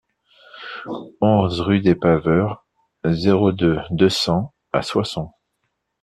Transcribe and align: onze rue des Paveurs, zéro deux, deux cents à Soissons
onze 1.21 1.61
rue 1.61 1.79
des 1.79 1.93
Paveurs, 1.93 2.65
zéro 3.05 3.51
deux, 3.51 3.77
deux 3.91 4.09
cents 4.09 4.51
à 4.73 4.81
Soissons 4.81 5.29